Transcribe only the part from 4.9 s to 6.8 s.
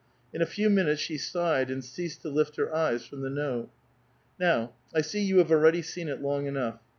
I see you have already seen it long enough.